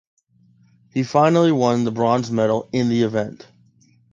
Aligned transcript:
He 0.95 1.03
finally 1.03 1.51
won 1.51 1.83
the 1.83 1.91
bronze 1.91 2.31
medal 2.31 2.67
in 2.73 2.89
the 2.89 3.03
event. 3.03 3.45